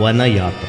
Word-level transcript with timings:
വനയാത്ര 0.00 0.68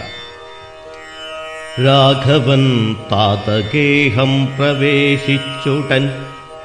രാഘവൻ 1.86 2.64
താതകേഹം 3.12 4.32
പ്രവേശിച്ചുടൻ 4.56 6.06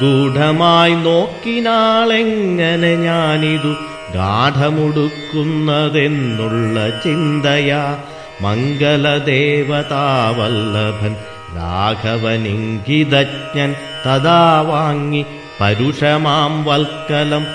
ഗൂഢമായി 0.00 0.94
നോക്കിനാളെങ്ങനെ 0.94 2.96
ഞാനിതു 2.96 3.74
ഗാഠമുടുക്കുന്നതെന്നുള്ള 4.14 7.00
ചിന്തയാ 7.04 7.96
മംഗലദേവതാവല്ലഭൻ. 8.40 11.16
രാഘവനിങ്കിതജ്ഞൻ 11.56 13.74
തഥാ 14.06 14.60
വാങ്ങി 14.60 15.26
പരുഷമാം 15.60 16.64
വൽക്കലം 16.64 17.46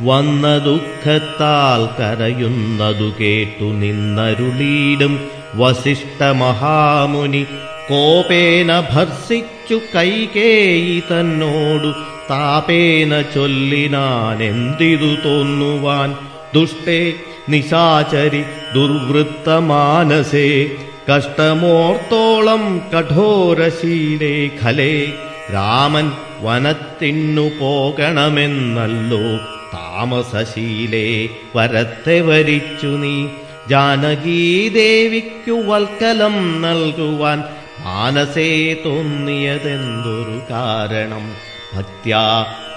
വന്ന 0.02 0.58
ദുഃഖത്താൽ 0.58 2.00
കരയുന്നതു 2.00 3.12
കേട്ടു 3.20 3.64
നിന്നരുളീടും 3.64 5.30
വസിഷ്ഠ 5.54 6.24
മഹാമുനി. 6.24 7.46
കോപേന 7.88 8.80
ഭർസിച്ചു 8.80 9.80
കൈകേയി 9.96 11.00
തന്നോടു 11.00 11.94
താപേന 12.30 13.22
ചൊല്ലിനാൻ 13.22 14.42
എന്തിതു 14.42 15.28
തോന്നുവാൻ? 15.28 16.16
ദുഷ്ടേ 16.54 17.12
നിശാചരി 17.48 18.44
ദുർവൃത്തമാനസേ 18.74 20.66
കഷ്ടമോർത്തോളം 21.10 22.78
കഠോരശീലേ 22.78 24.50
ഖലേ 24.62 25.12
രാമൻ 25.54 26.12
വനത്തിന്നു 26.40 27.50
പോകണമെന്നല്ലോ 27.60 29.36
താമസശീലേ 29.74 31.28
വരത്തെ 31.56 32.20
വരിച്ചു 32.20 32.86
നീ. 32.86 33.26
ജാനകീദേവിക്കു 33.68 35.52
വൽക്കലം 35.52 36.62
നൽകുവാൻ 36.62 37.42
മാനസേ 37.84 38.76
തോന്നിയതെന്തൊരു 38.86 40.40
കാരണം? 40.50 41.55
ഭക്ത്യാ 41.74 42.22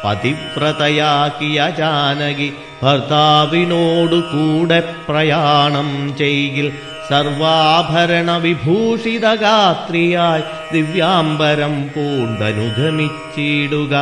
പതിവ്രതയാക്കിയ 0.05 1.69
ജാനകി 1.77 2.50
ഭർത്താവിനോടു 2.83 4.16
കൂടെ 4.16 4.79
പ്രയാണം 5.09 6.16
ചെയ്യിൽ 6.17 6.72
സർവാഭരണ 7.09 8.38
വിഭൂഷിതഗാത്രിയായി 8.38 10.44
ദിവ്യാംബരം 10.73 11.89
പൂണ്ടനുഗമിച്ചിടുക. 11.95 13.94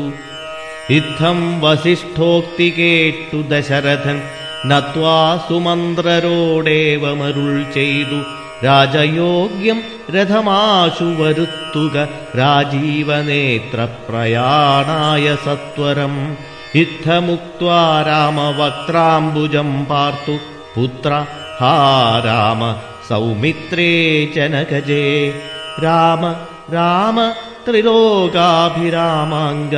ഇത്തം 0.90 1.38
വസിഷ്ഠോക്തി 1.62 2.68
കേട്ടു 2.78 3.40
ദശരഥൻ 3.50 4.16
നത്വാ 4.66 5.18
സുമന്ത്രരോടേവമരുൾ 5.48 7.52
ചെയ്തു 7.74 8.18
രാജയോഗ്യം 8.64 9.78
രഥമാശു 10.14 11.06
വരുത്തുക 11.20 11.96
രാജീവനേത്ര 12.38 13.86
പ്രയാണായ 14.06 15.26
സത്വരം 15.44 16.14
ഇത്തമുക്വാ 16.74 17.80
രാമവക്ത്രാംബുജം 18.08 19.70
പാർത്തു 19.90 20.34
പുത്ര 20.74 21.12
ഹാ 21.61 22.21
രാമ 22.25 22.75
സൗമിത്രേ 23.09 24.31
ചനകജേ 24.35 25.33
രാമ 25.83 26.35
രാമ 26.73 27.33
ത്രിലോകാഭിരാമാംഗ 27.65 29.75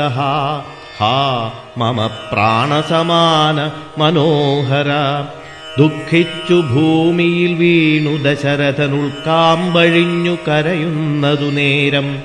ഹാ 0.98 1.52
മമ 1.78 2.10
പ്രാണസമാന 2.32 3.72
മനോഹര. 3.98 4.90
ദുഃഖിച്ചു 5.80 6.54
ഭൂമിയിൽ 6.54 7.54
വീണു 7.54 8.24
ദശരഥനുൾക്കാമ്പഴിഞ്ഞു 8.24 10.38
കരയുന്നതു 10.48 11.52
നേരം. 11.52 12.20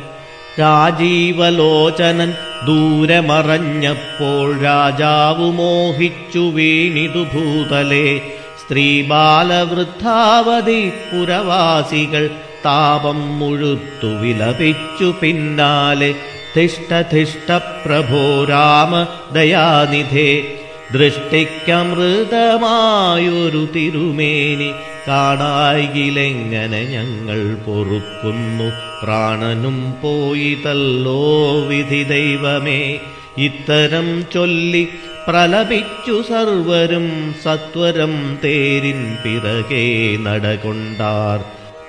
രാജീവലോചനൻ 0.59 2.33
ദൂരെ 2.65 3.19
മറഞ്ഞപ്പോൾ 3.19 4.63
രാജാവു 4.63 5.51
മോഹിച്ചു 5.51 6.39
വീണിതു 6.39 7.25
ഭൂതലേ. 7.33 8.21
സ്ത്രീ 8.61 9.01
ബാലവൃദ്ധാവധി 9.01 10.89
പുരവാസികൾ 10.89 12.29
താപം 12.65 13.39
മുഴുത്തു 13.39 14.07
വിലപിച്ചു 14.07 15.13
പിന്നാലെ. 15.21 16.15
തിഷ്ട 16.57 17.59
പ്രഭോ 17.85 18.43
രാമ 18.43 19.05
ദയാനിധേ. 19.33 20.43
ദൃഷ്ടിക്കമൃതമായൊരു 20.91 23.67
തിരുമേനി 23.75 24.71
കാണായിലെങ്ങനെ 25.07 26.83
ഞങ്ങൾ 26.83 27.55
പൊറുക്കുന്നു? 27.55 28.71
പ്രാണനും 29.05 29.93
പോയിതല്ലോ 30.03 31.21
വിധി 31.67 32.03
ദൈവമേ. 32.03 32.99
ഇത്തരം 33.37 34.25
ചൊല്ലി 34.33 34.87
പ്രലപിച്ചു 35.27 36.23
സർവരും 36.29 37.35
സത്വരം 37.43 38.39
തേരിൻ 38.43 39.17
പിറകെ 39.23 40.17
നടകൊണ്ടാർ. 40.17 41.43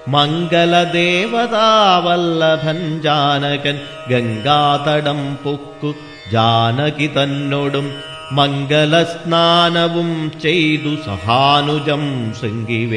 മംഗലദേവതാവല്ലഭൻ 0.08 2.80
ജാനകൻ 3.03 3.77
ഗംഗാതടം 4.12 5.20
പൊക്കു 5.44 5.91
ജാനകി 6.32 7.10
തന്നോടും 7.15 7.88
മംഗലസ്നാനവും 8.32 10.10
ചെയ്തു 10.41 10.91
സഹാനുജം 11.06 12.03
ശൃംഗിവേരാവിദൂരേ 12.39 12.88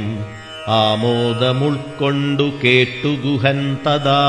ആമോദമുൾക്കൊണ്ടു 0.78 2.46
കേട്ടു 2.62 3.12
ഗുഹൻ 3.24 3.60
തഥാ 3.86 4.22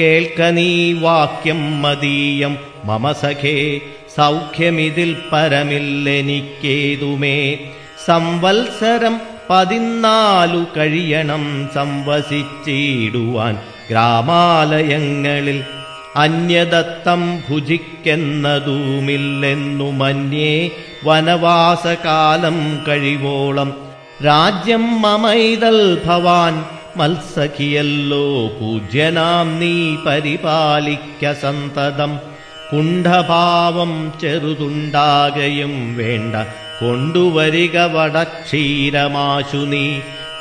കേൾക്ക 0.00 0.42
നീ 0.42 0.92
വാക്യം 0.92 1.82
മതീയം 1.82 2.58
മമ 2.84 3.12
സഖേ 3.12 3.80
സൗഖ്യമിതിൽ 4.16 5.16
പരമില്ലെനിക്കേതുമേ. 5.32 7.58
സംവത്സരം 8.06 9.33
പതിനാലു 9.50 10.66
കഴിയണം 10.76 11.70
സംവസിച്ചിടുവാൻ 11.74 13.58
ഗ്രാമാലയങ്ങളിൽ 13.90 15.64
അന്യദത്തം 16.16 17.42
ഭുജിക്കുന്നതുമില്ലെന്നു 17.48 19.90
മന്യേ 19.90 20.70
വനവാസകാലം 21.04 22.84
കഴിവോളം. 22.88 23.74
രാജ്യം 24.24 25.02
മമൈതൽ 25.02 26.02
ഭവാൻ 26.06 26.64
മത്സഖിയല്ലോ 26.96 28.46
പൂജ്യനാം 28.46 29.60
നീ 29.60 29.96
പരിപാലിക്ക 30.06 31.32
സന്തതം. 31.32 32.18
കുണ്ഠഭാവം 32.72 34.12
ചെറുതുണ്ടാകയും 34.20 35.96
വേണ്ട 35.96 36.63
കൊണ്ടുവരിക 36.80 37.78
വടക്ഷീരമാശു 37.78 39.56
നീ 39.56 39.98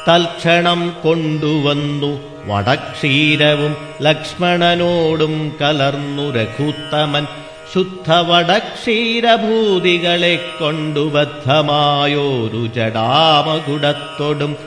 തൽക്ഷണം 0.07 0.95
കൊണ്ടുവന്നു 1.03 2.19
വടക്ഷീരവും 2.45 3.77
ലക്ഷ്മണനോടും 4.01 5.55
കലർന്നു 5.61 6.31
രഘുത്തമൻ. 6.31 7.27
ശുദ്ധ 7.73 8.11
വടക്ഷീരഭൂതികളെ 8.11 10.39
കൊണ്ടുബദ്ധമായോരു 10.59 12.69
ജടാമകുടത്തൊടും. 12.75 14.57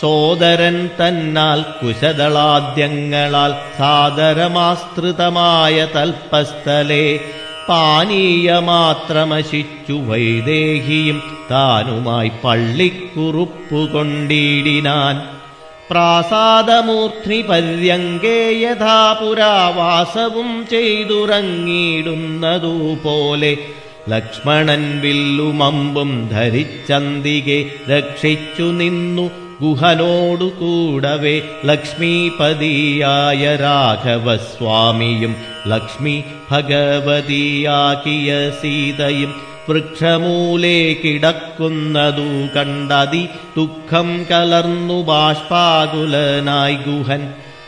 സോദരൻ 0.00 0.86
തന്നാൽ 0.86 1.62
കുശതളാദ്യങ്ങളാൽ 1.62 3.54
സാദരമാസ്തൃതമായ 3.78 5.88
തൽപ്പസ്ഥലെ. 5.96 7.20
പാനീയമാത്രമശിച്ചു 7.68 9.92
വൈദേഹിയും 10.08 11.22
താനുമായി 11.50 12.32
പള്ളിക്കുറുപ്പു 12.44 13.92
കൊണ്ടിടിനാൻ 13.92 15.22
പ്രാസാദമൂർധ്നി 15.90 17.42
പര്യങ്കേ 17.42 18.62
യഥാ 18.62 19.12
പുരാവാസവും 19.12 20.66
ചെയ്തുറങ്ങിയിടുന്നതുപോലെ 20.70 23.56
ലക്ഷ്മണൻ 24.08 25.00
വില്ലുമമ്പും 25.00 26.28
ധരിച്ചന്തികെ 26.28 27.70
രക്ഷിച്ചു 27.90 28.62
നിന്നു 28.62 29.47
ഗുഹനോടു 29.61 30.47
കൂടവേ 30.59 31.35
ലക്ഷ്മീപതിയായ 31.65 33.43
രാഘവസ്വാമിയും 33.61 35.33
ലക്ഷ്മി 35.67 36.15
ഭഗവതിയാക്കിയ 36.51 38.29
സീതയും 38.61 39.33
വൃക്ഷമൂലേ 39.69 40.77
കിടക്കുന്നതു 41.03 42.27
കണ്ടതി 42.55 43.23
ദുഃഖം 43.55 44.09
കലർന്നു 44.31 44.99
ബാഷ്പാകുലനായി 45.03 46.77
ഗുഹൻ 46.85 47.21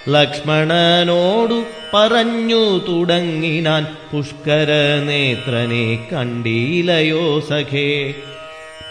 ലക്ഷ്മണനോടു 0.09 1.57
പറഞ്ഞു 1.93 2.63
തുടങ്ങിനാൻ 2.87 3.83
പുഷ്കര 4.11 4.71
നേത്രനെ 5.07 5.85
കണ്ടീലയോ 6.11 7.23
സഖേ 7.49 7.89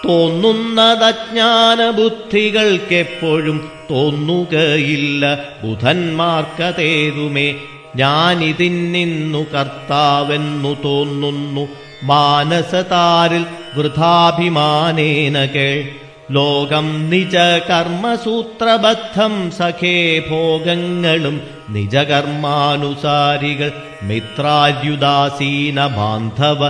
തോന്നുന്നതജ്ഞാന 0.05 1.89
ബുദ്ധികൾക്കെപ്പോഴും 1.89 3.71
തോന്നുകയില്ല 3.91 5.35
ബുധന്മാർക്കതേതുമേ. 5.63 7.55
ഞാനിതിന്നിന്നു 7.95 9.51
കർത്താവെന്നു 9.51 10.83
തോന്നുന്നു. 10.83 11.67
മാനസതാരിൽ 12.03 13.45
വൃഥാഭിമാനേന 13.75 15.45
കേൾ. 15.45 16.08
ലോകം 16.30 16.86
നിജ 17.10 17.36
കർമ്മസൂത്രബദ്ധം 17.68 19.34
സഖേ 19.58 19.96
ഭോഗങ്ങളും 20.28 21.36
നിജകർമാനുസാരികൾ 21.74 23.70
മിത്രാര്യുദാസീന 24.08 25.86
ബാന്ധവ 25.96 26.60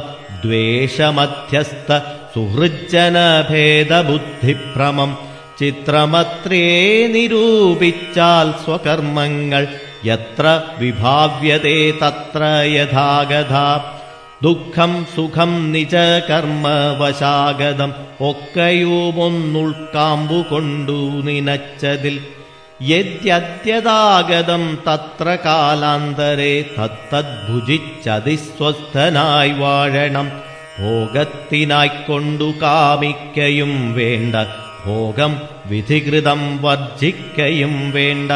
ദ്വേഷമധ്യസ്ഥ 0.44 1.90
സുഹൃജ്ജന 2.34 3.16
ഭേദബുദ്ധിഭ്രമം 3.50 5.10
ചിത്രമത്രേ 5.58 6.64
നിരൂപിച്ചാൽ 7.14 8.48
സ്വകർമ്മങ്ങൾ 8.64 9.64
യത്ര 10.04 10.46
വിഭാവ്യതേ 10.78 11.78
തത്ര 12.00 12.42
യഥാഗത 12.72 13.54
ദുഃഖം 14.43 15.05
സുഖം 15.15 15.71
നിജ 15.71 15.95
കർമ്മവശാഗതം 16.29 17.93
ഒക്കെയുമൊന്നുൾക്കാമ്പുകൊണ്ടു 18.21 21.21
നിനച്ചതിൽ. 21.21 22.19
യദ്യദ്യതാഗതം 22.81 24.79
തത്ര 24.87 25.37
കാലാന്തരെ 25.45 26.61
തത്തദ്ഭുജിച്ചതിസ്വസ്ഥനായി 26.61 29.51
വാഴണം. 29.51 30.31
ഭോഗത്തിനായിക്കൊണ്ടു 30.79 32.53
കാമിക്കയും 32.61 33.93
വേണ്ട. 33.93 34.35
ഭോഗം 34.85 35.41
വിധികൃതം 35.65 36.61
വർജിക്കയും 36.61 37.91
വേണ്ട. 37.91 38.31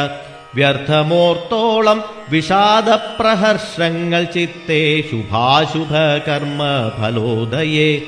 വ്യർത്ഥമോർത്തോളം 0.54 2.04
വിഷാദപ്രഹർഷങ്ങൾ 2.30 4.24
ചിത്തേ 4.24 5.00
ശുഭാശുഭകർമ്മ 5.00 6.92
ഫലോദയേ 6.98 8.02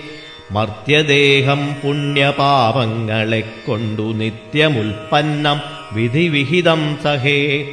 മർത്യദേഹം 0.50 1.74
പുണ്യപാപങ്ങളെ 1.74 3.40
കൊണ്ടു 3.40 4.02
നിത്യമുൽപ്പന്നം 4.02 5.60
വിധിവിഹിതം 5.92 6.98
സഹേ. 7.04 7.68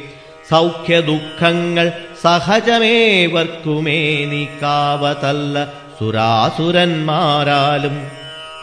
സൗഖ്യദുഃഖങ്ങൾ 0.50 1.92
സഹജമേവർക്കുമേ 2.22 4.24
നീക്കാവതല്ല 4.24 5.68
സുരാസുരന്മാരാലും. 6.00 8.00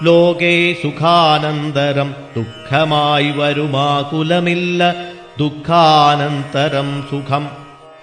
ലോകേ 0.04 0.74
സുഖാനന്തരം 0.74 2.16
ദുഃഖമായി 2.36 3.32
വരുമാകുലമില്ല 3.32 4.96
ദുഃഖാനന്തരം 5.42 7.08
സുഖം. 7.12 7.50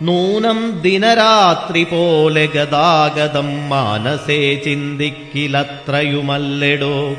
നൂനം 0.02 0.80
ദിനരാത്രി 0.80 1.85
പോലെ 1.85 2.47
ഗതാഗതം 2.47 3.68
മാനസേ 3.68 4.54
ചിന്തിക്കിലത്രയുമല്ലെടോ. 4.54 7.16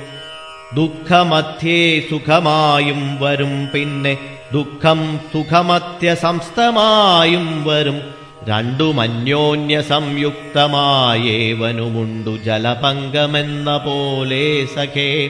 ദുഃഖമധ്യേ 0.74 2.00
സുഖമായും 2.00 3.18
വരും 3.22 3.70
പിന്നെ 3.74 4.18
ദുഃഖം 4.54 5.20
സുഖമത്യ 5.34 6.16
സംസ്ഥമായും 6.16 7.66
വരും. 7.66 8.02
രണ്ടുമന്യോന്യ 8.44 9.82
സംയുക്തമായേവനുമുണ്ടു 9.82 12.44
ജലപങ്കമെന്ന 12.44 13.78
പോലെ 13.78 14.68
സഖേ. 14.76 15.30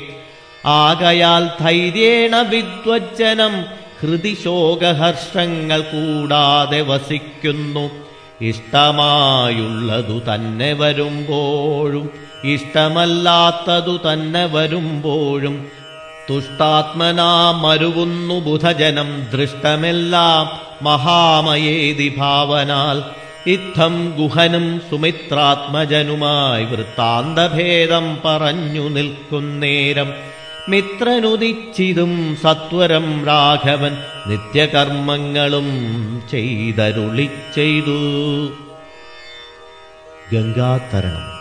ആകയാൽ 0.65 1.49
ധൈര്യേണ 1.59 2.35
വിദ്വജ്ജനം 2.35 3.78
ഹൃദി 4.01 4.37
ശോകഹർഷങ്ങൾ 4.43 5.81
കൂടാതെ 5.81 6.81
വസിക്കുന്നു. 6.81 7.91
ഇഷ്ടമായുള്ളതു 8.41 10.21
തന്നെ 10.33 10.73
വരുമ്പോഴും 10.73 12.09
ഇഷ്ടമല്ലാത്തതു 12.43 14.11
തന്നെ 14.11 14.45
വരുമ്പോഴും. 14.45 15.67
തുഷ്ടാത്മനാ 16.29 17.51
മരുവുന്നു 17.51 18.39
ബുധജനം 18.39 19.27
ദൃഷ്ടമെല്ലാം 19.33 20.59
മഹാമയേതി 20.85 22.15
ഭാവനാൽ. 22.17 23.19
ഇത്തം 23.49 24.13
ഗുഹനും 24.17 24.81
സുമിത്രാത്മജനുമായി 24.91 26.65
വൃത്താന്തഭേദം 26.65 28.17
പറഞ്ഞു 28.25 28.89
നിൽക്കുന്നേരം 28.89 30.13
മിത്രനുദിച്ചിതും 30.69 32.37
സത്വരം 32.41 33.25
രാഘവൻ 33.25 33.97
നിത്യകർമ്മങ്ങളും 34.27 35.67
ചെയ്തരുളി 36.31 37.29
ചെയ്തു. 37.55 37.97
ഗംഗാതരണം. 40.33 41.39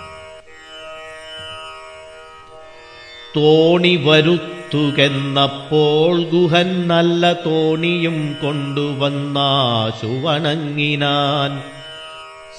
തോണി 3.36 3.96
വരുത്തുകെന്നപ്പോൾ 3.96 6.22
ഗുഹൻ 6.22 6.88
നല്ല 6.88 7.32
തോണിയും 7.32 8.36
കൊണ്ടുവന്നാശു 8.42 10.06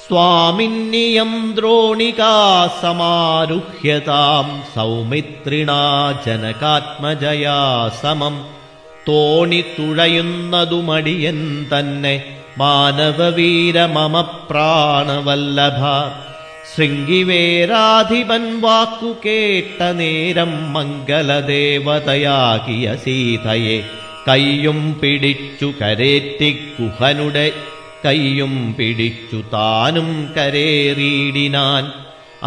സ്വാമിന്യം 0.09 1.31
ദ്രോണികാ 1.55 2.35
സമാരുഹ്യതാം 2.81 4.47
സൗമിത്രിണാ 4.73 5.81
ജനകാത്മജയാ 6.25 7.57
സമം 7.99 8.35
തോണി 9.07 9.61
തുഴയുന്നതുമടിയൻ 9.75 11.39
തന്നെ 11.73 12.15
മാനവവീര 12.57 13.77
മമ 13.91 14.15
പ്രാണവല്ലഭ 14.49 15.81
ശൃംഗിവേരാധിപൻ 16.73 18.45
വാക്കു 18.61 19.11
കേട്ട 19.25 19.79
നേരം 19.93 20.53
മംഗലദേവതയാകിയ 20.73 21.65
സീതയെ 23.05 23.77
കയ്യും 24.27 24.79
പിടിച്ചു 25.01 25.69
കരേറ്റി 25.81 26.49
കുഹനുടെ 26.73 27.47
കയ്യും 28.05 28.53
പിടിച്ചു 28.77 29.41
താനും 29.53 30.09
കരേറിയിടിനാൻ 30.37 31.83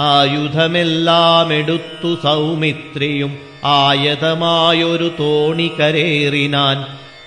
ആയുധമെല്ലാം 0.04 1.52
എടുത്തു 1.52 2.10
സൗമിത്രിയും 2.24 3.32
ആയതമായൊരു 3.74 5.10
തോണി 5.20 5.68
കരേറിനാൻ 5.80 6.78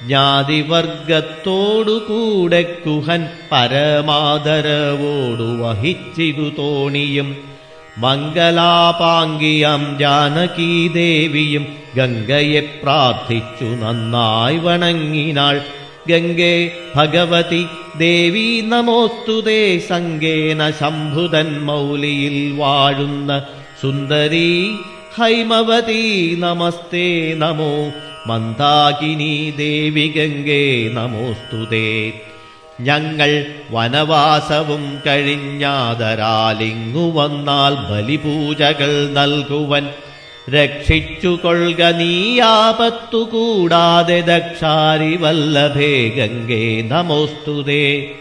ജ്ഞാതിവർഗത്തോടുകൂടെ 0.08 2.62
കുഹൻ 2.84 3.22
പരമാദരവോടു 3.52 5.48
വഹിച്ചിതു 5.62 6.48
തോണിയും 6.58 7.30
മംഗലാപാങ്കിയം 7.98 9.84
ജാനകീദേവിയും 10.00 11.66
ഗംഗയെ 11.96 12.62
പ്രാർത്ഥിച്ചു 12.84 13.66
നന്നായി 13.76 14.58
വണങ്ങിനാൾ 14.58 15.62
ഗംഗേ 16.10 16.72
ഭഗവതി 16.96 17.68
ദേവി 17.98 18.62
നമോസ്തുതേ. 18.62 19.78
സങ്കേന 19.78 20.72
ശംഭുതൻ 20.72 21.65
മൗലിയിൽ 21.65 22.52
വാഴുന്ന 22.52 23.46
സുന്ദരി 23.82 24.72
ഹൈമവതി. 25.18 26.36
നമസ്തേ 26.39 27.34
നമോ 27.34 27.91
മന്ദാകിനി 28.28 29.54
ദേവി 29.58 30.08
ഗംഗേ 30.08 30.89
നമോസ്തുതേ. 30.94 32.13
ഞങ്ങൾ 32.82 33.46
വനവാസവും 33.72 35.02
കഴിഞ്ഞാതരാലിങ്ങു 35.08 37.12
വന്നാൽ 37.12 37.91
ബലിപൂജകൾ 37.91 39.13
നൽകുവൻ 39.13 39.89
രക്ഷിച്ചുകൊള്ളുക 40.50 41.84
നീയാപത്തു 41.84 43.18
കൂടാതെ 43.18 44.22
ദക്ഷാരി 44.22 45.16
വല്ലഭേ 45.16 46.10
ഗംഗേ 46.10 46.82
നമോസ്തുതേ. 46.82 48.12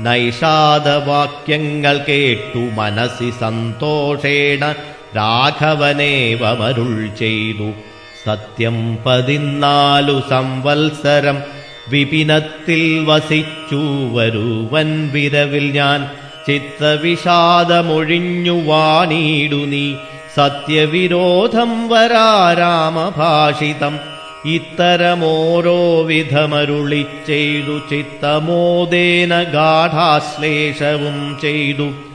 നൈഷാദവാക്യങ്ങൾ 0.00 2.04
കേട്ടു 2.08 2.58
മനസ്സി 2.58 3.32
സന്തോഷേണ 3.40 4.74
രാഘവനേവമരുൾ 5.16 7.10
ചെയ്തു. 7.18 7.89
സത്യം 8.24 8.98
പതിനാലു 9.06 10.22
സംവത്സരം 10.30 11.42
വിപിനത്തിൽ 11.88 13.04
വസിച്ചു 13.04 14.12
വരുവൻ 14.12 15.08
വിരവിൽ 15.08 15.72
ഞാൻ. 15.72 16.10
ചിത്തവിഷാദമൊഴിഞ്ഞു 16.46 18.64
വാണീടു 18.64 19.56
നീ. 19.56 19.94
സത്യവിരോധം 20.36 21.88
വരാരാമഭാഷിതം. 21.88 23.98
ഇത്തരമോരോ 24.44 26.02
വിധമരുളി 26.02 27.06
ചിത്തമോദേന 27.90 29.42
ഗാഠാശ്ലേഷവും 29.42 31.38
ചെയ്തു. 31.42 32.09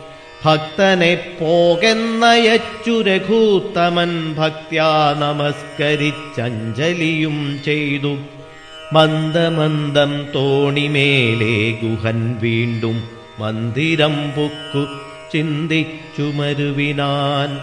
ഭക്തനെ 0.46 1.20
പോകെന്നയച്ചു 1.42 3.02
രഘൂത്തമൻ 3.02 4.34
ഭക്ത്യാ 4.34 5.16
നമസ്കരിച്ചഞ്ജലിയും 5.20 7.60
ചെയ്തു. 7.66 8.18
മന്ദമന്ദം 8.94 10.28
തോണിമേലെ 10.36 11.88
ഗുഹൻ 11.88 12.36
വീണ്ടും 12.40 13.04
മന്ദിരം 13.40 14.34
പൊക്കു 14.36 14.88
ചിന്തിച്ചു 15.34 16.22
മരുവിനാൻ. 16.22 17.58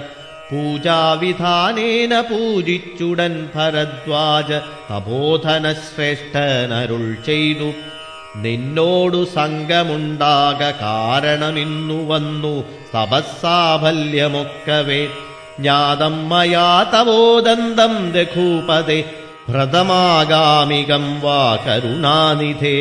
പൂജാവിധാനേന 0.51 2.21
പൂജിച്ചുടൻ 2.21 3.49
ഭരദ്വാജ 3.55 4.51
തപോധനശ്രേഷ്ഠനരുൾ 4.89 7.05
ചെയ്തു 7.25 7.69
നിന്നോടു 8.35 9.19
സംഘമുണ്ടാക 9.35 10.61
കാരണമിന്നു 10.81 11.99
വന്നു 12.07 12.55
തപസ്സാഫല്യമൊക്കവേ 12.95 14.99
ജ്ഞാതം 15.59 16.15
മയാ 16.29 16.65
തവോദന്തം 16.93 17.93
രഘൂപതേ 18.15 18.97
ഭ്രതമാഗാമികം 19.49 21.05
വാ 21.21 21.43
കരുണാനിധേ 21.65 22.77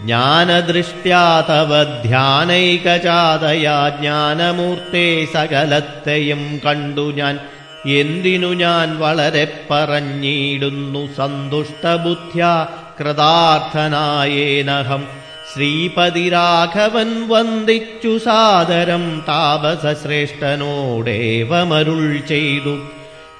ജ്ഞാനദൃഷ്ട്യാ 0.00 1.22
തവ 1.48 1.70
ധ്യാനൈകജാതയാ 2.04 3.78
ജ്ഞാനമൂർത്തേ 3.96 5.02
സകലത്തെയും 5.34 6.44
കണ്ടു 6.64 7.04
ഞാൻ 7.16 7.34
എന്തിനു 7.87 8.47
ഞാൻ 8.47 8.99
വളരെ 8.99 9.53
പറഞ്ഞിടുന്നു? 9.71 11.07
സന്തുഷ്ടബുദ്ധ്യ 11.17 12.67
കൃതാർത്ഥനായേനഹം. 12.99 15.07
ശ്രീപതിരാഘവൻ 15.53 17.27
വന്ദിച്ചു 17.27 18.17
സാദരം 18.17 19.23
താപസശ്രേഷ്ഠനോടേവമരുൾ 19.27 22.17
ചെയ്തു. 22.17 22.79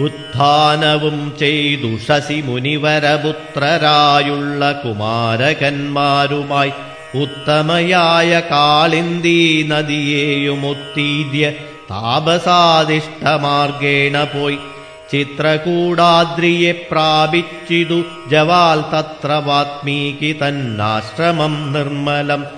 ഉത്ഥാനവും 0.00 1.36
ചെയ്തു 1.38 1.96
ശശി 1.96 2.40
മുനിവരപുത്രരായുള്ള 2.40 4.72
കുമാരകന്മാരുമായി 4.72 6.72
ഉത്തമയായ 7.14 8.42
കാളിന്ദീ 8.50 9.68
നദിയെയുമൊത്തീര്യ 9.68 11.52
താപസാദിഷ്ടമാർഗേണ 11.90 14.24
പോയി. 14.24 14.58
चित्रकूडाद्रिये 15.10 16.70
प्राचिदु 16.90 17.98
जवाल् 18.30 18.88
तत्र 18.92 19.30
वात्मीकि 19.48 20.30
तन्नाश्रमम् 20.40 21.58
निर्मलम् 21.74 22.48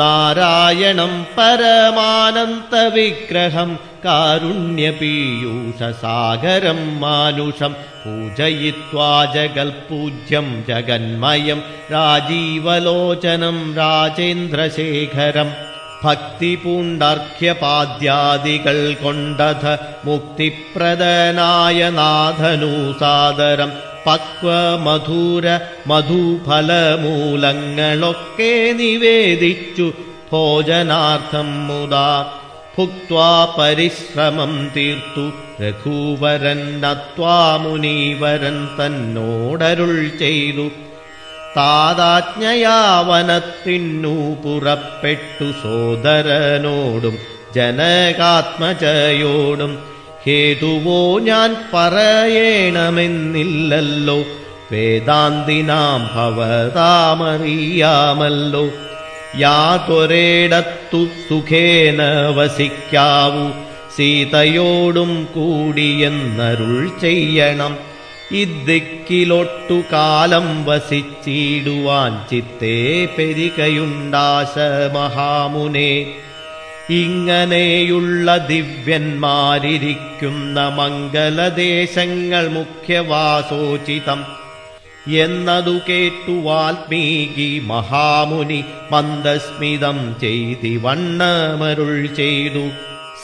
नारायणम् 0.00 1.18
परमानन्दविग्रहम् 1.36 3.76
कारुण्यपीयूषसागरम् 4.04 6.84
मानुषम् 7.02 7.80
पूजयित्वा 8.02 9.10
जगल्पूज्यम् 9.34 10.52
जगन्मयम् 10.68 11.66
राजीवलोचनम् 11.94 13.62
राजेन्द्रशेखरम् 13.80 15.52
രാജേന്ദ്രശേഖരം 16.04 16.04
ഭക്തിപൂണ്ടർഘ്യപാദ്യാദികൾ 16.04 18.96
കൊണ്ടധ 19.02 19.78
മുക്തിപ്രദനായ 20.04 21.90
നാഥനൂസാദരം. 21.90 23.72
പക്വമധുര 24.06 25.60
മധുഫലമൂലങ്ങളൊക്കെ 25.86 28.72
നിവേദിച്ചു 28.72 29.92
ഭോജനാർത്ഥം 30.32 31.68
മുദാ 31.68 32.32
ഭുക്വാ 32.78 33.54
പരിശ്രമം 33.58 34.70
തീർത്തു 34.76 35.32
രഘുവരൻ 35.62 36.80
നത്വാ 36.80 37.56
മുനീവരൻ 37.56 38.68
തന്നോടരുൾ 38.78 40.10
ചെയ്തു. 40.18 40.87
താതാജ്ഞയാവനത്തിനു 41.58 44.14
പുറപ്പെട്ടു 44.42 45.46
സോദരനോടും 45.62 47.16
ജനകാത്മജയോടും 47.56 49.72
ഹേതുവോ 50.24 51.00
ഞാൻ 51.26 51.50
പറയണമെന്നില്ലല്ലോ 51.72 54.16
വേദാന്തിനാം 54.72 56.02
ഭവതാമറിയാമല്ലോ 56.14 56.74
യാതൊരേടത്തു 59.42 61.00
സുഖേന 61.24 62.00
വസിക്കാവൂ 62.38 63.46
സീതയോടും 63.96 65.12
കൂടിയെന്നരുൾ 65.34 66.74
ചെയ്യണം 67.00 67.72
ഇദ്ദിക്കിലൊട്ടു 68.32 69.82
കാലം 69.92 70.64
വസിച്ചിടുവാൻ 70.64 72.26
ചിത്തേ 72.30 73.08
പെരികയുണ്ടാശ 73.16 74.54
മഹാമുനെ 74.94 76.16
ഇങ്ങനെയുള്ള 76.90 78.36
ദിവ്യന്മാരിരിക്കുന്ന 78.36 80.68
മംഗലദേശങ്ങൾ 80.68 82.48
മുഖ്യവാസോചിതം 82.48 84.24
എന്നതു 85.08 85.80
കേട്ടു 85.88 86.30
വാൽമീകി 86.30 87.62
മഹാമുനി 87.64 88.64
മന്ദസ്മിതം 88.92 90.16
ചെയ്തി 90.20 90.76
വണ്ണമരുൾ 90.76 92.14
ചെയ്തു. 92.14 92.68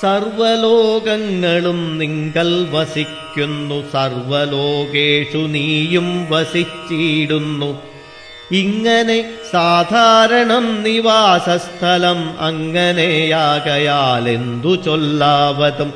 സർവലോകങ്ങളും 0.02 1.98
നിങ്ങൾ 1.98 2.66
വസിക്കുന്നു. 2.70 3.90
സർവലോകേഷു 3.92 5.38
നീയും 5.38 6.26
വസിച്ചിടുന്നു. 6.30 7.82
ഇങ്ങനെ 8.52 9.30
സാധാരണം 9.52 10.82
നിവാസസ്ഥലം 10.82 12.40
അങ്ങനെയാകയാൽ 12.40 14.28
എന്തു 14.28 14.82
ചൊല്ലാവതും? 14.82 15.94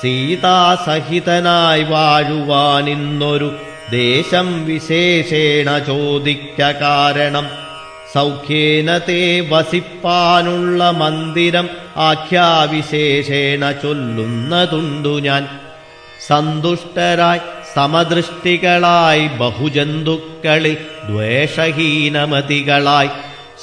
സീതാസഹിതനായി 0.00 1.82
വാഴുവാനിന്നൊരു 1.82 3.56
ദേശം 3.92 4.66
വിശേഷേണ 4.66 5.78
ചോദിക്ക 5.78 6.62
കാരണം. 6.62 7.61
സൗഖ്യേന 8.14 8.98
തേ 8.98 9.40
വസിപ്പാനുള്ള 9.40 10.90
മന്ദിരം 10.90 11.68
ആഖ്യാവിശേഷേണ 11.96 13.70
ചൊല്ലുന്നതുണ്ടു 13.70 15.20
ഞാൻ. 15.20 15.48
സന്തുഷ്ടരായി 16.26 17.40
സമദൃഷ്ടികളായി 17.74 19.28
ബഹുജന്തുക്കളിൽ 19.28 20.76
ദ്വേഷഹീനമതികളായി 21.10 23.08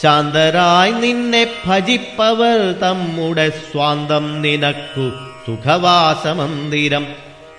ശാന്തരായി 0.04 0.92
നിന്നെ 0.92 1.48
ഭജിപ്പവർ 1.66 2.72
തമ്മുടെ 2.72 3.50
സ്വാന്തം 3.50 4.42
നിനക്കു 4.42 5.12
സുഖവാസമന്ദിരം. 5.48 7.08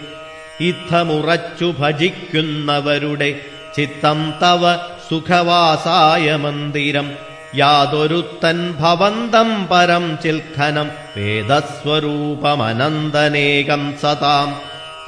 ഇത്തമുറച്ചു 0.60 1.74
ഭജിക്കുന്നവരുടെ 1.78 3.30
ചിത്തം 3.74 4.20
തവ 4.42 4.74
സുഖവാസായ 5.08 6.36
മന്ദിരം 6.36 7.08
യാതൊരുത്തൻ 7.54 8.74
ഭവന്തം 8.80 9.50
പരം 9.70 10.04
ചിൽഖനം 10.22 10.88
വേദസ്വരൂപമനന്തനേകം 11.16 13.82
സതാം 14.02 14.48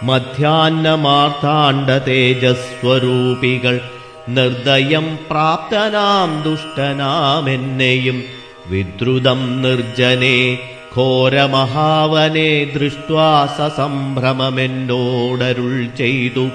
മധ്യാന്നമാർത്താണ്ഡ 0.02 1.90
തേജസ്വരൂപികൾ 1.90 3.80
നിർദ്ദയം 4.28 5.18
പ്രാപ്തനാം 5.30 6.42
ദുഷ്ടനാമെന്നെയും 6.42 8.24
വിദ്രുതം 8.66 9.62
നിർജനെ 9.62 10.58
ഘോരമഹാവനെ 10.96 12.64
ദൃഷ്ട്വാ 12.64 13.54
സസംഭ്രമമെന്നോടരുൾ 13.58 15.96
ചെയ്തു. 15.96 16.48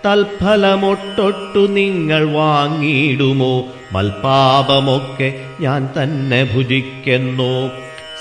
തൽഫലമൊട്ടൊട്ടു 0.06 1.60
നിങ്ങൾ 1.60 2.32
വാങ്ങിയിടുമോ? 2.32 3.66
മൽപാപമൊക്കെ 3.92 5.34
ഞാൻ 5.60 5.90
തന്നെ 6.04 6.52
ഭുജിക്കുന്നു? 6.56 7.72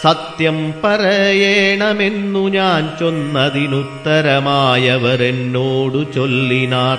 സത്യം 0.03 0.75
പറയണമെന്നു 0.85 2.49
ഞാൻ 2.49 2.91
ചൊന്നതിനുത്തരമായവർ 3.01 5.23
എന്നോടു 5.23 6.07
ചൊല്ലിനാർ. 6.15 6.99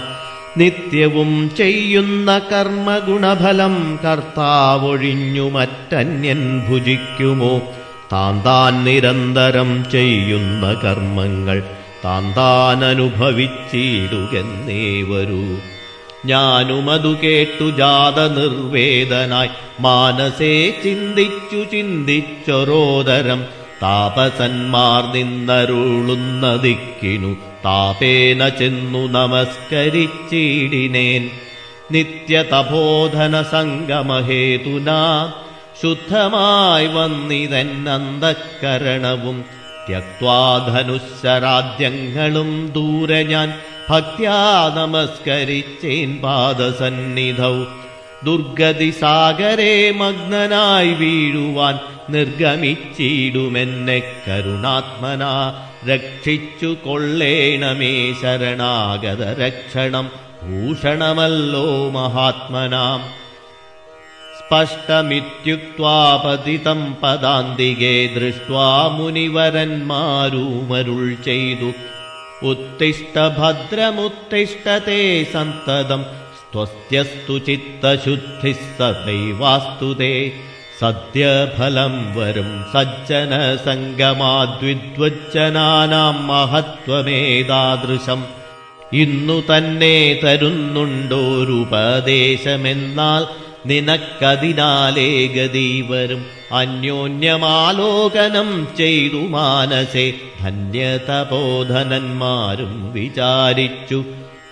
നിത്യവും 0.57 1.51
ചെയ്യുന്ന 1.57 2.37
കർമ്മഗുണഫലം 2.37 3.99
കർത്താവൊഴിഞ്ഞു 4.05 5.49
മറ്റന്യൻ 5.49 6.63
ഭുജിക്കുമോ? 6.69 7.61
താൻ 8.13 8.41
താൻ 8.41 8.83
നിരന്തരം 8.83 9.85
ചെയ്യുന്ന 9.91 10.73
കർമ്മങ്ങൾ 10.73 11.63
അനുഭവിച്ചിടുകെന്നേ 12.79 15.01
വരൂ 15.01 15.57
ഞാനുമതു 16.25 17.17
കേട്ടു 17.23 17.69
ജാത 17.69 18.19
നിർവേദനായി 18.19 19.49
മാനസേ 19.79 20.73
ചിന്തിച്ചു 20.83 21.55
ചിന്തിച്ചൊരോദരം. 21.55 23.45
താപസന്മാർ 23.83 25.13
നിന്നരുളുന്ന 25.13 26.55
ദിക്കിനു 26.55 27.35
താപേന 27.65 28.49
ചെന്നു 28.49 29.07
നമസ്കരിച്ചിടിനേൻ. 29.07 31.29
നിത്യതപോധന 31.91 33.41
സംഗമഹേതുനാ. 33.41 35.31
ശുദ്ധമായി 35.81 36.87
വന്നിതെന്നന്തക്കരണവും 36.87 39.60
ത്യക്വാധനുശരാദ്യങ്ങളും 39.87 42.71
ദൂരെ 42.75 43.23
ഞാൻ 43.23 43.53
ഭക്യാ 43.89 44.71
നമസ്കരിച്ചേൻ 44.75 46.17
പാദസന്നിധൗ. 46.17 47.63
ദുർഗതി 48.23 48.89
സാഗരെ 48.89 49.91
മഗ്നനായി 49.91 50.93
വീഴുവാൻ 50.93 51.79
നിർഗമിച്ചിടുമെന്നെ 52.09 54.03
കരുണാത്മന. 54.27 55.23
രക്ഷിച്ചു 55.93 56.75
കൊള്ളേണമേ 56.85 58.13
ശരണാഗത 58.21 59.39
രക്ഷണം 59.39 60.11
ഭൂഷണമല്ലോ 60.43 61.89
മഹാത്മനാം. 61.89 63.30
സ്പഷ്ടമിത്യുക്വാ 64.50 65.94
പതിതം 66.24 66.80
പദാന്തികെ 67.02 67.94
ദൃഷ്ട്വാ 68.14 68.66
മുനിവരന്മാരുമരുൾ 68.96 71.00
ചെയ്തു 71.24 71.70
ഉത്തിഷ്ട 72.42 73.14
ഭദ്രമുത്തിഷ്ടത്തെ 73.38 75.00
സന്തതം 75.32 76.02
സ്വസ്ത്യസ്തു 76.50 77.36
ചിത്തശുദ്ധി 77.46 78.52
സദൈവാസ്തുതേ 78.78 80.12
സദ്യഫലം 80.80 81.94
വരും 82.16 82.50
സജ്ജന 82.72 83.32
സംഗമാദ്വിദ്വജ്ജനാനാം 83.64 86.16
മഹത്വമേതാദൃശം 86.28 88.20
ഇന്നു 88.96 89.36
തന്നെ 89.48 89.96
തരുന്നുണ്ടോരുപദേശമെന്നാൽ 90.22 93.22
നിനക്കതിനാലേ 93.66 95.26
ഗതി 95.34 95.82
വരും 95.88 96.24
അന്യോന്യമാലോകനം 96.52 98.66
ചെയ്തു 98.76 99.20
മാനസേ 99.30 100.12
ധന്യതബോധനന്മാരും 100.40 102.92
വിചാരിച്ചു 102.92 104.04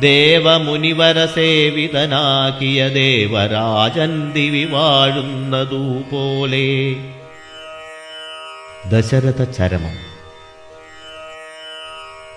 ദേവമുനിവരസേവിതനാക്കിയ 0.00 2.88
ദേവരാജൻ 2.88 4.32
ദിവി 4.32 4.64
വാഴുന്നതുപോലെ. 4.64 6.96
ദശരഥ 8.90 9.42
ചരമം. 9.42 10.08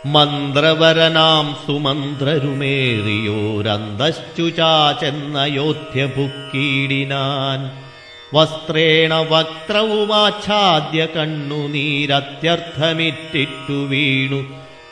മന്ത്രവരനാം 0.06 1.56
സുമന്ത്രരുമേറിയോരന്തശ്ചു 1.68 4.50
ചാചെന്നയോധ്യ 4.50 6.06
ഭുക്കീടിനാൻ 6.06 7.91
വസ്ത്രേണ 8.34 9.14
വക്രവുമാച്ഛാദ്യ 9.14 11.06
കണ്ണുനീരത്യർത്ഥമിറ്റിട്ടു 11.06 13.72
വീണു. 13.72 14.46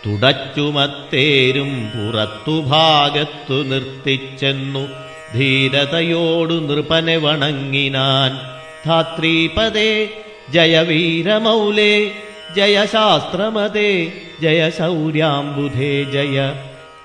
തുടച്ചുമത്തേരും 0.06 1.86
പുറത്തു 1.86 2.62
ഭാഗത്തു 2.62 3.54
നിർത്തിച്ചെന്നു. 3.54 4.88
ധീരതയോടു 5.34 6.54
നൃപനെ 6.54 7.18
വണങ്ങിനാൻ. 7.18 8.40
ധാത്രീപദേ 8.86 10.10
ജയവീരമൗലേ 10.50 12.12
ജയശാസ്ത്രമതേ 12.56 14.12
ജയ 14.42 14.70
ശൗര്യാംബുധേ 14.70 16.04
ജയ 16.04 16.54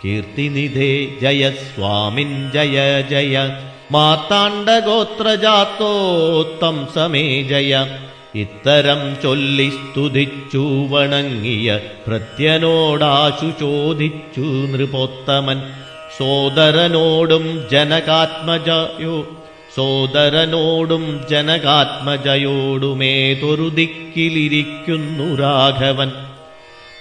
കീർത്തിനിധേ 0.05 1.09
ജയ 1.23 1.51
സ്വാമിൻ 1.51 2.51
ജയ 2.55 3.01
ജയ. 3.01 3.49
മാർത്താണ്ഡഗോത്രജാത്തോത്തം 3.92 6.88
സമേ 6.96 7.44
ജയ 7.44 7.86
ഇത്തരം 8.36 9.16
ചൊല്ലി 9.24 9.68
സ്തുതിച്ചു 9.76 10.62
വണങ്ങിയ 10.92 11.78
ഭൃത്യനോടാശു 12.08 13.50
ചോദിച്ചു 13.60 14.48
നൃപോത്തമൻ 14.74 15.60
സോദരനോടും 16.18 17.46
ജനകാത്മജയോ 17.72 19.16
സോദരനോടും 19.76 21.04
ജനകാത്മജയോടുമേതൊരു 21.32 23.68
ദിക്കിലിരിക്കുന്നു 23.76 25.36
രാഘവൻ 25.36 26.12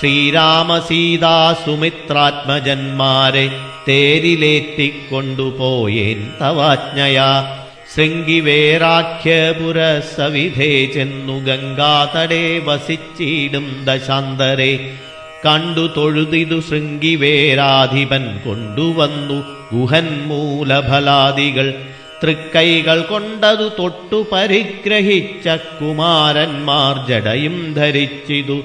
ശ്രീരാമസീതാ 0.00 1.56
സുമിത്രാത്മജന്മാരെ 1.66 3.50
തേരിലേറ്റിക്കൊണ്ടുപോയേൻ 3.88 6.32
തവാജ്ഞയാ. 6.42 7.56
ശൃംഗിവേരാഖ്യപുര 7.96 9.76
സവിധേ 10.16 10.86
ചെന്നു 10.86 11.32
ഗംഗാതടേ 11.32 12.58
വസിച്ചിടും 12.58 13.80
ദശാന്തരെ. 13.84 14.92
കണ്ടു 15.46 15.90
തൊഴുതിതു 15.96 16.60
ശൃംഗിവേരാധിപൻ 16.60 18.40
കൊണ്ടുവന്നു 18.44 19.44
ഗുഹൻ 19.74 20.26
മൂലഫലാദികൾ. 20.26 21.74
തൃക്കൈകൾ 22.22 23.02
കൊണ്ടതു 23.02 23.70
തൊട്ടു 23.78 24.26
പരിഗ്രഹിച്ച 24.32 25.48
കുമാരന്മാർ 25.48 27.08
ജടയും 27.08 27.74
ധരിച്ചിതു. 27.74 28.60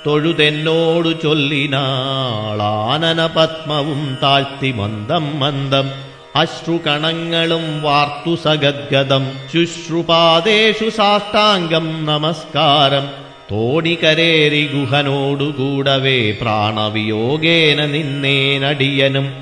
തൊഴുതെന്നോടു 0.06 1.14
ചൊല്ലിനാളാനന 1.24 3.30
പത്മവും 3.36 4.18
താഴ്ത്തി 4.24 4.72
മന്ദം 4.72 5.40
മന്ദം. 5.40 5.90
അശ്രുകണങ്ങളും 6.36 7.82
വാർത്തു 7.82 8.38
സഗദ്ഗതം. 8.44 9.28
ശുശ്രുപാദേഷു 9.54 10.90
സാഷ്ടാംഗം 10.90 12.06
നമസ്കാരം. 12.06 13.26
തോണികരേറി 13.52 14.70
ഗുഹനോടുകൂടവേ 14.74 16.38
പ്രാണവിയോഗേന 16.42 17.86
നിന്നേനടിയനും. 17.86 19.34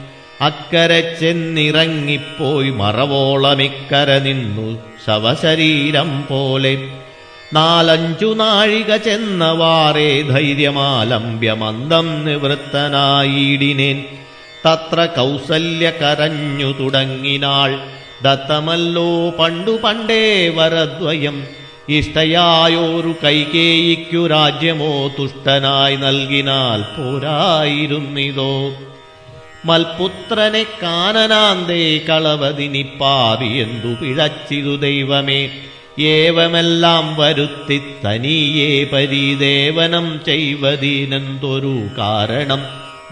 അക്കരെ 0.42 1.18
ചെന്നിറങ്ങിപ്പോയി 1.22 2.70
മറവോളമിക്കര 2.70 4.18
നിന്നു 4.18 4.80
ശവശരീരം 5.08 6.24
പോലെ. 6.30 6.78
നാലഞ്ചു 7.54 8.34
നാഴിക 8.34 8.96
ചെന്നവാറേ 8.96 10.22
ധൈര്യമാലംബ്യമന്ദം 10.22 12.26
നിവൃത്തനായിടിനേൻ. 12.26 14.06
തത്ര 14.66 15.06
കൗസല്യ 15.06 15.90
കരഞ്ഞു 15.90 16.72
തുടങ്ങിനാൾ 16.72 17.80
ദത്തമല്ലോ 18.24 19.30
പണ്ടു 19.30 19.72
പണ്ടേ 19.72 20.50
വരദ്വയം. 20.50 21.48
ഇഷ്ടയായോരു 21.90 23.16
കൈകേയിക്കു 23.24 24.28
രാജ്യമോ 24.28 25.12
തുഷ്ടനായി 25.20 25.96
നൽകിനാൽ 25.96 26.82
പോരായിരുന്നിതോ. 26.82 28.72
മൽപുത്രനെ 29.66 30.64
കാനനാന്തേ 30.64 31.98
കളവതിനി 31.98 32.86
പാവി 33.02 33.46
എന്തു 33.46 33.88
പിഴച്ചിതു 33.88 34.76
ദൈവമേ. 34.76 35.50
ഏവമെല്ലാം 36.00 37.16
വരുത്തി 37.16 37.82
തനിയേ 38.06 38.84
പരിദേവനം 38.84 40.20
ചെയ്വതിനെന്തൊരു 40.26 41.88
കാരണം? 41.98 42.60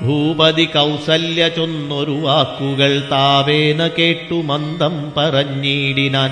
ഭൂപതി 0.01 0.65
കൗസല്യ 0.65 1.47
ചൊന്നൊരു 1.47 2.11
വാക്കുകൾ 2.11 3.03
താവേന 3.11 3.87
കേട്ടു 3.87 4.33
മന്ദം 4.33 5.11
പറഞ്ഞിടിനാൻ. 5.17 6.31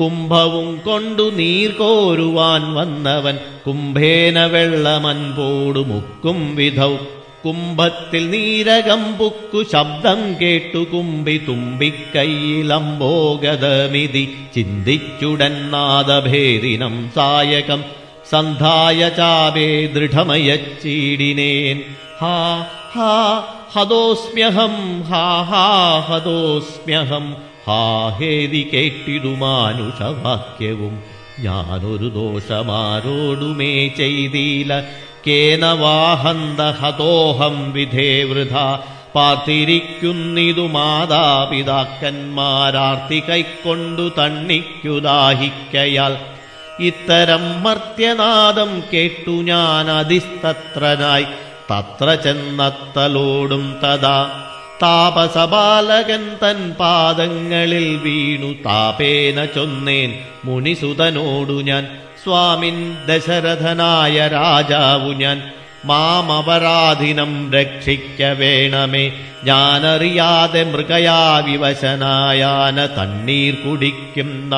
കുംഭവും 0.00 0.80
കൊണ്ടു 0.84 1.22
നീർ 1.22 1.70
കോരുവാൻ 1.70 2.74
വന്നവൻ 2.74 3.38
കുംഭേന 3.66 4.44
വെള്ളമൻപോടു 4.44 5.80
മുക്കും 5.80 6.56
വിധൗ. 6.56 6.96
കുംഭത്തിൽ 7.44 8.30
നീരകമ്പുക്കു 8.30 9.64
ശബ്ദം 9.72 10.36
കേട്ടു 10.42 10.78
കുമ്പി 10.78 11.40
തുമ്പിക്കൈയിലംബോഗതമിതി 11.48 14.34
ചിന്തിച്ചുടൻ 14.54 15.70
നാദഭേദിനം 15.70 17.10
സായകം 17.14 17.84
സന്ധായ 18.30 19.08
ചാപേ 19.08 19.86
ദൃഢമയച്ചീടിനേൻ. 19.86 21.82
ഹാ 22.20 22.66
ഹാ 22.94 23.44
ഹതോസ്മ്യഹം 23.72 25.02
ഹാ 25.02 25.42
ഹാ 25.42 26.00
ഹതോസ്മ്യഹം. 26.00 27.36
ഹാ 27.66 28.08
ഹേതി 28.08 28.70
കേട്ടിതു 28.74 29.26
മാനുഷവാക്യവും 29.26 31.02
ഞാനൊരു 31.40 32.08
ദോഷമാരോടുമേ 32.08 33.88
ചെയ്തീല. 33.88 34.82
കേന 35.26 35.66
വാഹന്ത 35.66 36.60
ഹതോഹം 36.60 37.72
വിധേ 37.72 38.22
വൃഥ. 38.22 38.78
പാർത്തിരിക്കുന്നിതു 39.14 40.60
മാതാപിതാക്കന്മാരാർത്തി 40.60 43.22
കൈക്കൊണ്ടു 43.28 44.12
തണ്ണിക്കുദാഹിക്കയാൽ 44.18 46.35
ഇത്തരം 46.80 47.62
മർത്യനാദം 47.62 48.82
കേട്ടു 48.92 49.30
ഞാൻ 49.30 49.90
അതിസ്തത്രനായി. 49.90 51.26
തത്ര 51.72 52.14
ചെന്നത്തലോടും 52.14 53.76
തഥാ. 53.84 54.44
താപസബാലകൻ 54.82 56.36
തൻ 56.42 56.74
പാദങ്ങളിൽ 56.80 57.96
വീണു. 57.96 58.54
താപേന 58.66 59.44
ചൊന്നേൻ 59.44 60.18
മുനിസുതനോടു 60.44 61.52
ഞാൻ. 61.52 61.98
സ്വാമിൻ 62.24 62.96
ദശരഥനായ 63.08 64.28
രാജാവു 64.28 65.12
ഞാൻ. 65.12 65.52
മാമപരാധിനം 65.84 67.52
രക്ഷിക്ക 67.52 68.22
വേണമേ. 68.22 69.12
ഞാനറിയാതെ 69.44 70.64
മൃഗയാവിവശനായാന 70.64 72.86
തണ്ണീർ 72.86 73.54
കുടിക്കും 73.54 74.50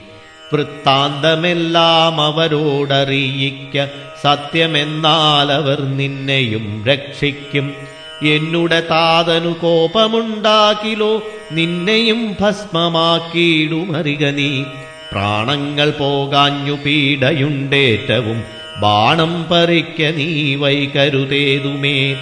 വൃത്താന്തമെല്ലാം 0.53 2.21
അവരോടറിയിക്ക. 2.21 3.87
സത്യമെന്നാൽ 4.23 5.53
അവർ 5.53 5.81
നിന്നെയും 5.81 6.85
രക്ഷിക്കും. 6.87 7.96
എന്നുടെ 8.23 8.81
താതനു 8.81 9.55
കോപമുണ്ടാക്കിലോ 9.63 11.23
നിന്നെയും 11.53 12.37
ഭസ്മമാക്കിയിടുമറിക 12.41 14.27
നീ. 14.27 14.65
പ്രാണങ്ങൾ 15.13 15.91
പോകാഞ്ഞു 15.91 16.73
പീഡയുണ്ടേറ്റവും 16.73 18.45
ബാണം 18.81 19.47
പറിക്ക 19.51 20.03
നീ 20.03 20.55
വൈകരുതേതുമേ. 20.55 22.17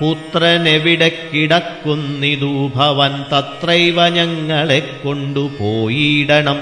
പുത്രനെവിടെ 0.00 1.28
കിടക്കുന്നിതു 1.34 2.70
ഭവൻ 2.74 3.24
തത്രൈവ 3.32 4.08
ഞങ്ങളെ 4.08 4.80
കൊണ്ടുപോയിടണം 5.04 6.60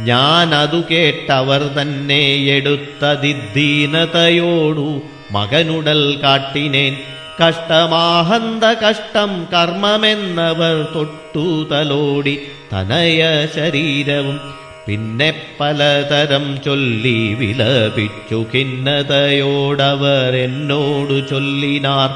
ഞാനതു 0.00 0.84
കേട്ടവർ 0.90 1.82
തന്നെ 1.82 2.44
എടുത്തതിദ്ദീനതയോടു 2.44 5.02
മകനുടൽ 5.32 6.20
കാട്ടിനേൻ. 6.22 6.96
കഷ്ടമാഹന്ത 7.42 8.64
കഷ്ടം 8.64 9.46
കർമ്മമെന്നവർ 9.52 10.88
തൊട്ടു 10.94 11.66
തലോടി 11.70 12.38
തനയ 12.72 13.46
ശരീരവും 13.54 14.57
പിന്നെ 14.88 15.42
പലതരം 15.60 16.58
ചൊല്ലി 16.64 17.34
വിലപിച്ചു 17.34 18.46
ഖിന്നതയോടവർ 18.54 20.36
എന്നോട് 20.36 21.30
ചൊല്ലിനാർ. 21.30 22.10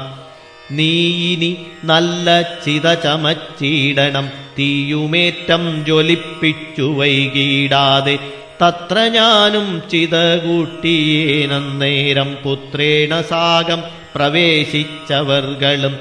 നീ 0.71 1.33
ഇനി 1.33 1.57
നല്ല 1.83 2.41
ചിത 2.41 2.93
ചമച്ചിടണം 2.93 4.31
തീയുമേറ്റം 4.59 5.85
ജ്വലിപ്പിച്ചു 5.85 6.81
വൈകിടാതെ. 6.81 8.19
തത്ര 8.61 8.99
ഞാനും 8.99 9.81
ചിത 9.91 10.37
കൂട്ടിയേനന്നേരം 10.37 12.37
പുത്രേണ 12.43 13.21
സാഗം 13.21 13.83
പ്രവേശിച്ചവർകളും 14.15 15.95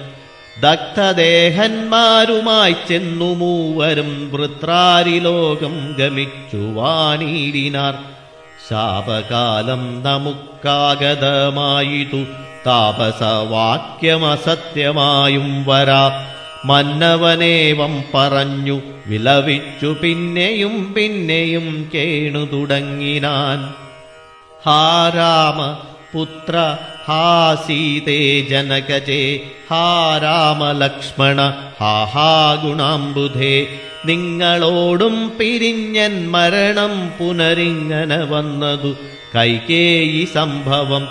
ദഗ്ധദേഹന്മാരുമായി 0.60 2.74
ചെന്നു 2.88 3.24
മൂവരും 3.24 4.32
വൃത്രാരിലോകം 4.32 5.94
ഗമിച്ചു 5.98 6.56
വാണീടിനാർ 6.56 7.94
ശാപകാലം 8.70 10.02
നമുക്കാഗതമായിതു. 10.02 12.24
താപസവാക്യമസത്യമായും 12.66 15.64
വരാ. 15.64 16.28
മന്നവനേവം 16.64 18.04
പറഞ്ഞു 18.14 18.80
വിലപിച്ചു 19.06 19.96
പിന്നെയും 20.02 20.94
പിന്നെയും 20.96 21.90
കേണു 21.94 22.38
തുടങ്ങിനാൻ. 22.38 23.74
ഹാരാമ 24.66 25.76
പുത്ര 26.14 26.76
ഹാ 27.08 27.54
സീതേ 27.54 28.40
ജനകജേ 28.40 29.40
ഹാ 29.70 30.18
രാമലക്ഷ്മണ 30.22 31.54
ഹാ 31.80 32.04
ഹാ 32.04 32.54
ഗുണാംബുധേ. 32.54 33.66
നിങ്ങളോടും 34.04 35.32
പിരിഞ്ഞൻ 35.40 36.30
മരണം 36.30 37.12
പുനരിങ്ങനെ 37.20 38.24
വന്നതു 38.24 38.94
കൈകേയി 39.36 40.28
സംഭവം. 40.34 41.08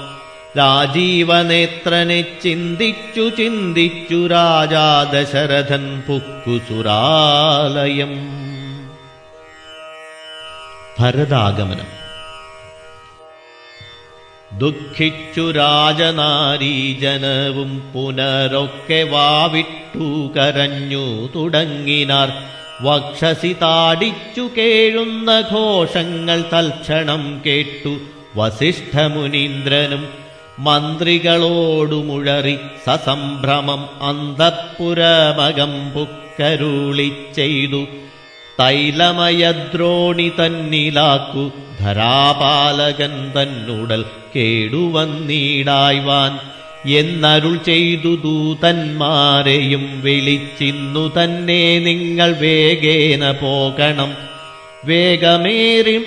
രാജീവനേത്രനെ 0.57 2.21
ചിന്തിച്ചു 2.43 3.29
ചിന്തിച്ചു 3.29 4.27
രാജാ 4.27 5.03
ദശരഥൻ 5.03 6.03
പുക്കുസുരാലയം. 6.07 6.91
ഭരതാഗമനം. 10.99 12.00
ദുഃഖിച്ചു 14.57 15.51
രാജനാരീജനവും 15.51 17.91
പുനരൊക്കെ 17.93 19.03
വാവിട്ടു 19.03 20.33
കരഞ്ഞു 20.37 21.29
തുടങ്ങിനാർ. 21.35 22.31
വക്ഷസി 22.81 23.55
താടിച്ചു 23.61 24.49
കേഴുന്ന 24.57 25.43
ഘോഷങ്ങൾ 25.51 26.43
തൽക്ഷണം 26.53 27.41
കേട്ടു. 27.45 27.97
വസിഷ്ഠമുനീന്ദ്രനും 28.35 30.07
മന്ത്രികളോടുമുഴറി 30.59 32.57
സസംഭ്രമം 32.85 33.89
അന്തഃപുരമകം 34.01 35.91
പുക്കരുളി 35.91 37.11
ചെയ്തു. 37.35 37.85
തൈലമയദ്രോണി 38.59 40.29
തന്നിലാക്കു. 40.29 41.51
ധരാപാലകൻ 41.79 43.31
തന്നുടൽ 43.31 44.05
കേടുവന്നീടായ്വാൻ. 44.35 46.39
എന്നരുൾ 46.91 47.57
ചെയ്തു 47.57 48.15
ദൂതന്മാരെയും 48.15 50.01
വിളിച്ചിന്നു 50.01 51.11
തന്നെ 51.17 51.79
നിങ്ങൾ 51.79 52.31
വേഗേന 52.31 53.31
പോകണം. 53.31 54.13
വേഗമേറി 54.85 56.05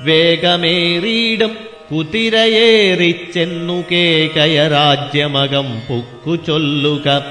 വേഗമേറിയിടും. 0.00 1.56
കുതിരയേറിച്ചെന്നു 1.92 3.84
കേകയ 3.92 4.68
രാജ്യമകം 4.68 5.80
പുക്കു 5.80 6.46
ചൊല്ലുക. 6.46 7.24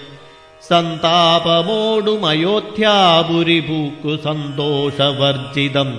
സന്താപമോടും 0.69 2.27
അയോധ്യാപുരി 2.27 3.61
ഭൂക്കു 3.61 4.19
സന്തോഷവർജിതം 4.25 5.91